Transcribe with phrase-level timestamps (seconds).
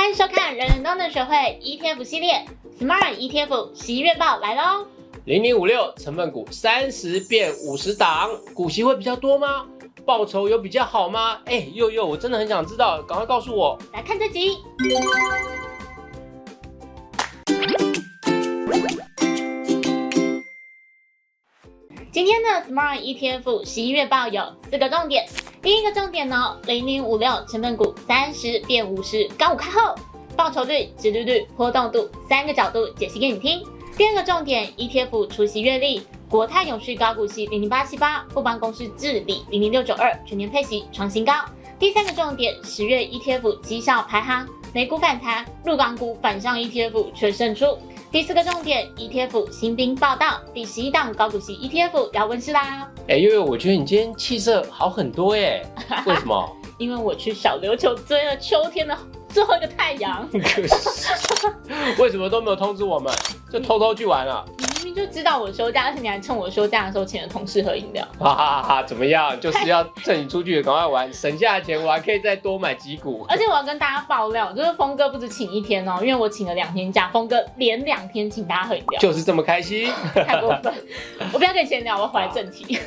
[0.00, 2.42] 欢迎收看人人都能学会 ETF 系列
[2.80, 4.86] Smart ETF 十一月报来喽！
[5.26, 9.66] 零零五六成分股三十变五十档，股息会比较多吗？
[10.06, 11.42] 报酬有比较好吗？
[11.44, 13.78] 哎，佑佑，我真的很想知道，赶快告诉我。
[13.92, 14.56] 来看这集。
[22.12, 25.24] 今天的 Smart ETF 十一月报有四个重点。
[25.62, 29.94] 第一个重点呢，零零五六成分股三十变五十，高五开后，
[30.36, 33.62] 报酬率、殖利率、波动度三个角度解析给你听。
[33.96, 41.32] 第二个重点，ETF 除息月历，国泰永续高股息零零八七八，富邦公司治理零零六九二，全年配息创新高。
[41.78, 47.78] 第三个重点，十月 ETF 绩效排行，美股反弹，入港股反向 ETF 却胜出。
[48.10, 52.90] 第四个重点，ETF 新兵报道，第十一档高股息 ETF 要问世啦！
[53.06, 55.64] 哎，悠悠，我觉得你今天气色好很多耶，
[56.06, 56.56] 为什么？
[56.76, 58.96] 因为我去小琉球追了秋天的
[59.32, 60.28] 最后一个太阳。
[61.98, 63.12] 为什么都没有通知我们，
[63.50, 64.44] 就偷偷去玩了？
[64.58, 68.06] 你明明就知道我休假，而且你还趁我休假的时候请了同事喝饮料。
[68.18, 68.82] 哈哈哈！
[68.82, 69.38] 怎么样？
[69.40, 73.24] 就是要趁你出去赶快玩，省下钱，我还可以再多买几股。
[73.28, 80.72] 而且我要跟大家爆料，就是峰哥不止请一天哦，因为我请了两天假，峰哥连两天请大家喝饮料，就是这么开心，太过分！
[81.32, 82.78] 我不要跟你闲聊，我回来正题。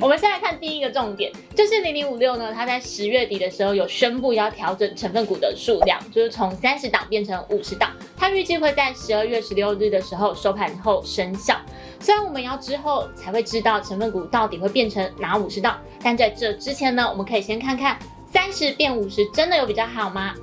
[0.00, 7.90] 我们先来看第一个重点，就是零零五六呢，它在十月底的时候有宣布要调整成分股的数量，就是从三十档变成五十档。
[8.16, 11.56] 它预计会在十二月十六日的时候收盘后生效。
[12.00, 17.98] 虽然我们要之后才会知道成分股到底会变成哪五十档，但在这之前呢，我们可以先看看
[18.30, 20.34] 三十变五十真的有比较好吗？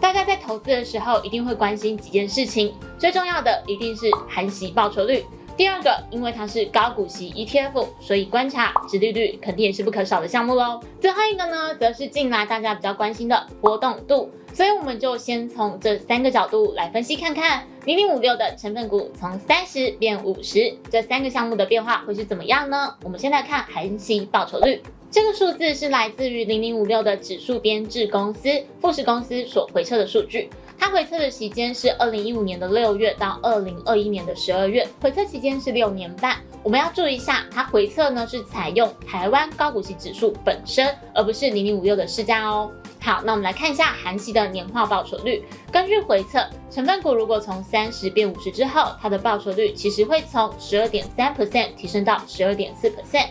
[0.00, 5.24] 大家在投资的时候一定会关心几件事情，最重要的一定是含息报酬率。
[5.58, 10.80] 第二个，因为它是高股息 ETF，所以观察殖利率肯定也是不可少的项目喽。
[11.00, 22.94] 最后一个呢，则是近来大家比较关心的波动度，所以我们就先从这三个角度来分析看看，零零五六的成分股从三十变五十，这三个项目的变化会是怎么样呢？
[23.02, 24.80] 我们先来看含息报酬率，
[25.10, 28.48] 这个数字是来自于零零五六的指数编制公司
[28.80, 30.48] 富士公司所回测的数据。
[30.78, 36.36] 它回测的期间是二零一五年的六月到二零二一年的十二月，回测期间是六年半。
[36.62, 42.70] 我们要注意一下，它回测呢是采用台湾高股息指数本身，而不是零零五六的市价哦。
[43.00, 45.42] 好，那我们来看一下韩系的年化报酬率。
[45.72, 53.28] 根据回测，成分股如果从三十变五十之后，它的报酬率其实会从十二点三 percent 提升到十二点四 percent。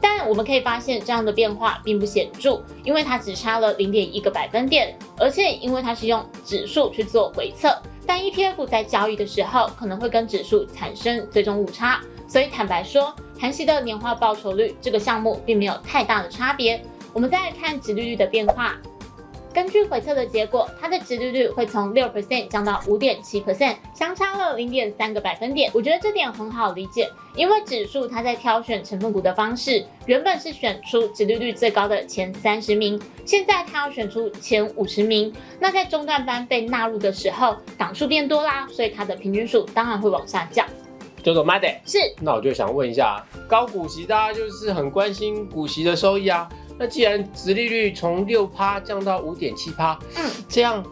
[0.00, 16.82] 但我们可以发现，这样的变化并不显著，因为它只差了零点一个百分点，而且因为它是用指数去做回测，但 ETF 在交易的时候可能会跟指数产生最终误差，所以坦白说，韩系的年化报酬率这个项目并没有太大的差别。
[17.12, 18.76] 我们再来看殖利率的变化。
[19.54, 25.70] 根据回测的结果，它的值利率会从六 percent 降到五点七 percent，相差了零点三个百分点。
[25.72, 35.32] 我觉得这点很好理解，因为指数它在挑选成分股的方式，原本是选出值利率最高的前三十名，现在它要选出前五十名。
[35.60, 40.66] 那在中段班被纳入的时候，档数变多啦，所以它的平均数当然会往下降。
[41.22, 46.48] 叫做 m a d y 是，那我就想问一下，高股息大家就是很关心股息的收益啊。
[46.78, 50.84] 那既然殖利率从六趴降到五点七趴，嗯，这样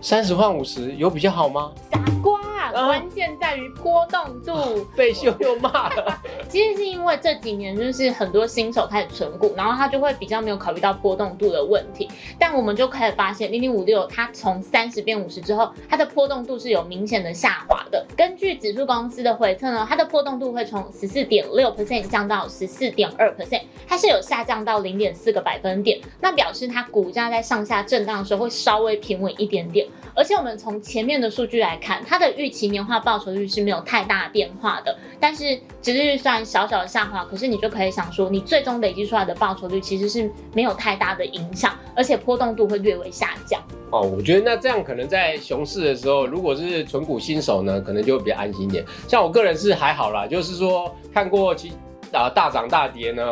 [0.00, 1.72] 三十换五十有比较好吗？
[1.90, 2.45] 傻瓜。
[2.72, 6.20] 关键在于波动度， 被秀又骂了。
[6.48, 12.08] 其实是因为这几年就是很多新手开始存股，然后他就会比较没有考虑到波动度的问题。
[12.38, 18.04] 但我们就可以发现，零零五六它从三十变五十之后，它的波动度是有明显的下滑的。
[18.16, 26.00] 根据指数公司的回测呢，它的波动度会从十四点六 percent 降到十四点二 percent，它是有下降到零点四个百分点。
[26.20, 29.86] 那表示它股价在上下震荡的时候会稍微平稳一点点。
[30.14, 43.60] 而且我们从前面的数据来看，它的预期年化报酬率是没有太大变化的，但是值率虽然小小的下滑，可是你就可以想说，你最终累积出来的报酬率其实是没有太大的影响，而且波动度会略微下降。
[43.90, 48.84] 哦，我觉得那这样可能在熊市的时候，如果是纯股新手呢，可能就会比较安心一点。
[49.06, 51.72] 像我个人是还好啦，就是说看过其。
[52.12, 53.22] 啊，大涨大跌呢，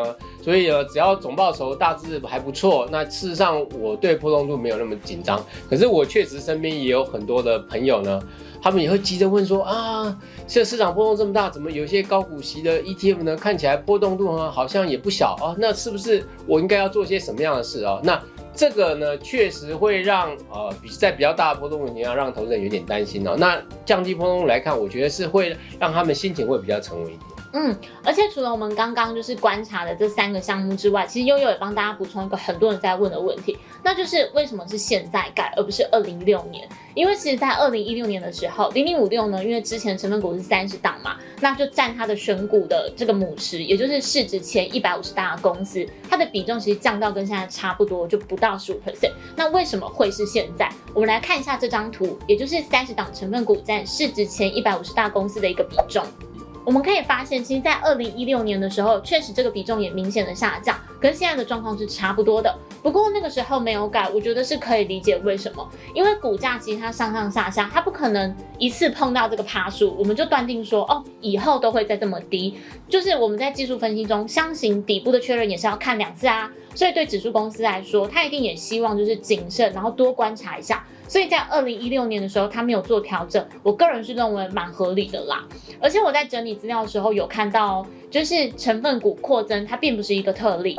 [0.43, 5.41] 所以呃，只要总报酬大致还不错，那事实上我对波动度没有那么紧张。
[5.71, 8.21] 可是我确实身边也有很多的朋友呢，
[8.65, 13.37] 他们也会急着问说啊，现在市场波动这么大，怎么有些高股息的 ETF 呢？
[13.37, 18.01] 看起来波动度呢好像也不小啊，那是不是我应该要做些什么样的事啊？
[18.03, 18.19] 那
[18.55, 23.37] 这个呢，确实会让呃比在比较大的波动情况下，让投资人有点担心哦。
[23.37, 27.34] 那降低波动来看，我觉得是会让他们心情会比较沉稳一点。
[27.57, 27.73] 嗯，
[28.03, 36.69] 而且除了我们刚刚就是观察的这三个项目之外，其实悠悠也帮大家补充一个很多人在问的问题，那就是为什么是现在改而不是二零一六年？
[36.95, 49.13] 因为其实，在二零一六年的时候，零零五六呢，因为之前成分股是三十档嘛，那就占它的选股的这个母池，也就是市值前一百五十大的公司，它的比重其实降到跟现在差不多，就不到十五 percent。
[49.37, 50.69] 那为什么会是现在？
[50.93, 56.05] 我们来看一下这张图，也就是三十档成分股占市值前一百五十大公司的一个比重。
[56.65, 62.57] 我们可以发现，其实，在二零一六年的时候，确实这个比重也明显的下降，跟现在的状况是差不多的。
[62.85, 72.59] 不过那个时候没有改，我觉得是可以理解为什么，因为股价其实它上上下下，它不可能一次碰到这个趴数，我们就断定说，哦，以后都会再这么低。
[72.87, 76.53] 就是我们在技术分析中，箱型底部的确认也是要看两次啊。
[76.75, 80.85] 所以对指数公司来说，它一定也希望就是谨慎，然后多观察一下。
[81.09, 85.43] 所以在二零一六年的时候，它没有做调整，我个人是认为蛮合理的啦。
[85.81, 90.77] 而且我在整理资料的时候有看到，就是成分股扩增，它并不是一个特例。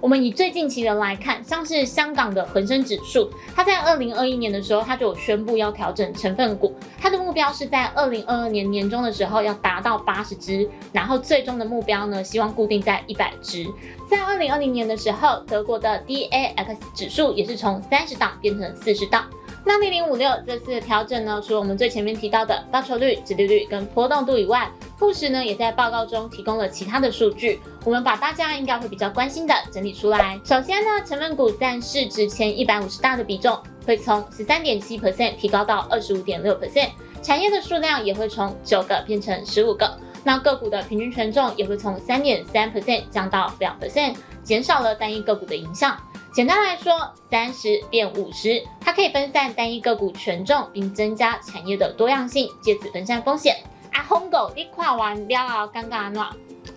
[0.00, 13.66] 我们以最近期的来看，像是香港的恒生指数，它在二零二一年的时候，它就有宣布要调整成分股，它的目标是在二零二二年年中的时候要达到八十只，然后最终的目标呢，希望固定在一百只。
[14.08, 19.28] 在二零二零年的时候，德国的 DAX 指数也是从三十档变成四十档。
[19.64, 30.38] 那零零五六这次的调整呢，除了我们最前面提到的报酬率、殖利率跟波动度以外，富时呢也在报告中提供了其他的数据，我们把大家应该会比较关心的整理出来。
[30.44, 33.56] 首先呢，成分股占市值前一百五十大的比重
[33.86, 36.88] 会从十三点七 percent 提高到二十五点六 percent，
[37.22, 45.96] 产业的数量也会从九个变成十五个，那个股的平均权重也会从三点三 percent 降到两 percent，减少了单一个股的影响。
[46.32, 53.56] 简单来说，三十变五十，它可以分散单一个股权重，并增加产业的多样性，借此分散风险。
[53.98, 56.30] 啊，红狗，你跨完了，尴尬吗？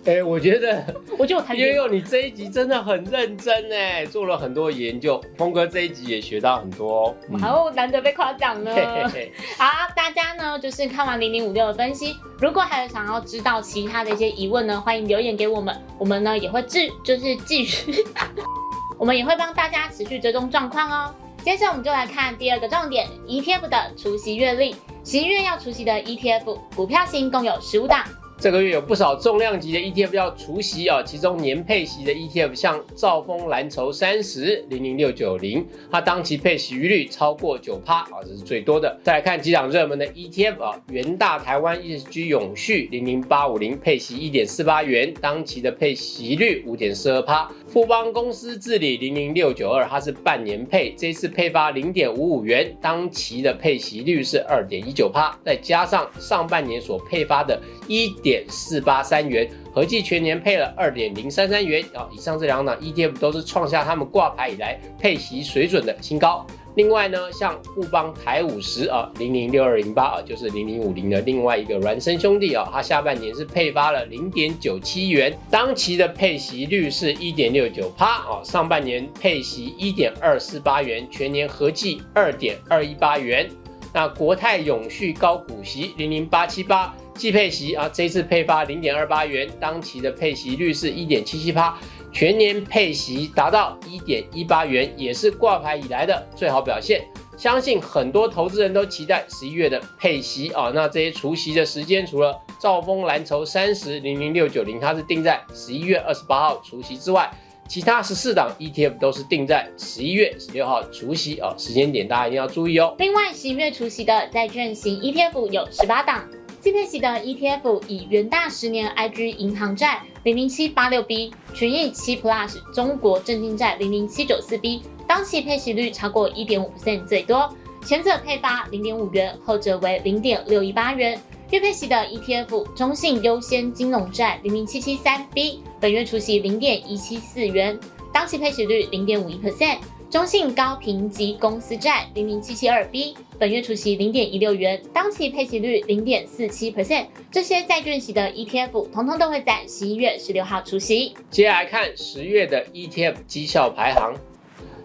[0.04, 0.84] 哎，我觉得，
[1.16, 5.22] 我觉得我悠悠，你这一集真的很认真哎，做了很多研究。
[5.38, 8.74] 峰哥这一集也学到很多哦，好难得被夸奖呢。
[9.56, 18.04] 好，大家呢就是看完零零五六的分析，如果还有想要知道其他的一些疑问呢，欢迎留言给我们，我们呢也会继就是继续。
[18.98, 21.14] 我们也会帮大家持续追踪状况哦。
[21.44, 24.74] 接着我们就来看第二个重点，ETF 的除夕月历。
[25.04, 28.04] 十一月要除息的 ETF 股票型共有十五档。
[28.38, 38.98] 这个月有不少重量级的 ETF 要除息啊，其中年配息的 ETF 像兆丰蓝筹三十零零六九零，它当期配息率超过九趴啊，这是最多的。
[39.04, 47.48] 再来看几档热门的 ETF 啊，元大台湾 ESG 永续零零八五零配息一点四八元，当期的配息率五点四二趴。
[47.72, 58.32] 富邦公司治理零零六九二，它是半年配，这次配发零点五五元，当期的配息率是二点一九趴，再加上上半年所配发的一点。
[58.32, 62.08] 点四八三元，合计全年配了二点零三三元啊！
[62.10, 66.46] 以上这两档 ETF 都是创下他们挂牌以来配息水准的新高。
[66.74, 83.48] 另外呢，像富邦台五十啊，零零六二零八啊，就是零零五零的另外一个孪生兄弟啊，它下半年是配发了零点九七元，当期的配息率是一点六九趴啊，上半年配息一点二四八元，全年合计二点二一八元。
[83.92, 86.94] 那国泰永续高股息零零八七八。
[87.14, 91.78] 季配息啊，这次配发零点二八元，当期的配息率是一点七七趴，
[92.12, 97.02] 全年配息达到一点一八元，也是挂牌以来的最好表现。
[97.38, 100.70] 相信很多投资人都期待十一月的配息啊。
[100.74, 107.28] 那这些除息的时间，除了兆丰蓝筹三十零零六九零，它是定在十一月二十八号除息之外，
[107.66, 111.54] 其他十四档 ETF 都是定在十一月十六号除息啊。
[111.56, 112.94] 时间点大家一定要注意哦。
[112.98, 116.28] 另外，十一月除息的债券型 ETF 有十八档。
[116.62, 127.52] 季配息的 ETF 以元大十年 IG 银行债零零七八六 B、群益七 Plus 中国证金债零零七九四 B，当期配息率超过一点五 percent 最多，
[127.84, 131.20] 前者配发零点五元，后者为零点六一八元。
[131.50, 137.76] 月配息的 ETF 中信优先金融债零零七七三 B，本月除息零点一七四元，
[138.12, 139.78] 当期配息率零点五一 percent。
[140.12, 147.06] 中信高评级公司债零零七七二 B，本月除息零点一六元，当期配息率零点四七 percent。
[147.30, 151.14] 这些债券型的 ETF，通通都会在十一月十六号除息。
[151.30, 154.14] 接下来看十月的 ETF 绩效排行，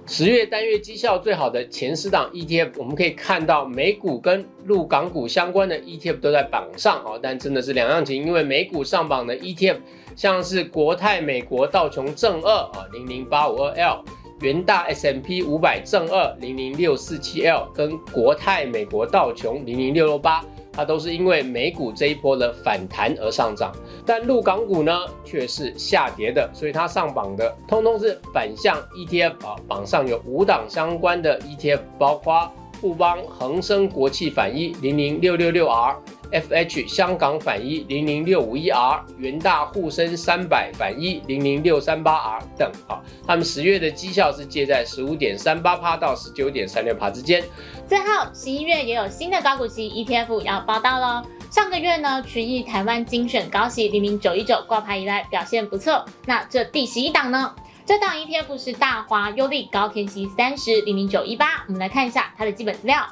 [0.06, 9.76] 十月单月绩效最好的前十档 ETF，我们可以看到美股跟陆港股相关的 ETF 都在榜上哦，但真的是两样情，因为美股上榜的 ETF，
[10.16, 14.06] 像是国泰美国道琼正二啊零零八五二 L。
[14.42, 23.72] 元大 S M P 五百正二零零六四七 L 跟国泰美国道琼零零六六八它都是因为美股这一波的反弹而上涨，
[24.06, 24.94] 但陆港股呢
[25.26, 35.98] 却是下跌的，所以它上榜的通通是反向 ETF 啊，榜上有五档相关的 ETF，包括富邦恒生国际反一零零六六六 R。
[36.32, 47.44] FH 香港反一零零六五一 R、元大沪深三百反一零零六三八 R 等啊，他们十月的绩效是介在十五点三八趴到十九点三六趴之间。
[47.88, 51.26] 最后十一月也有新的高股息 ETF 要报道喽。
[51.50, 56.04] 上个月呢，群益台湾精选高息零零九一九挂牌以来表现不错。
[56.26, 57.56] 那这第十一档呢？
[57.86, 61.64] 这档 ETF 是大华优利高天息三十零零九一八。
[61.68, 63.08] 我们来看一下它的基本资料。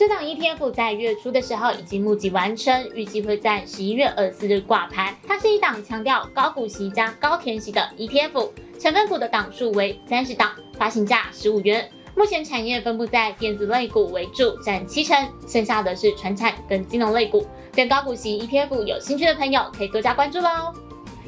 [0.00, 5.14] 这档 ETF 在月初的时候已经募集完成，预计会在十一月二十四日挂牌。
[5.28, 8.48] 它是一档强调高股息加高填息的 ETF，
[8.80, 11.86] 成分股的档数为三十档，发行价十五元。
[12.16, 17.46] 目前产业分布在电子类股为主，占七成，剩下的是船产跟金融类股。
[17.70, 20.72] 对高股息 ETF 有兴趣的朋友可以多加关注喽。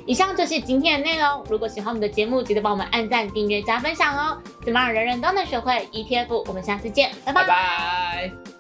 [0.07, 1.45] 以上就是今天的内容。
[1.51, 4.39] 如果喜欢我们的节目，记得帮我们按赞、订阅、加分享哦。
[4.65, 6.43] 怎么让人人都能学会 ETF？
[6.49, 8.52] 我们下次见，拜拜。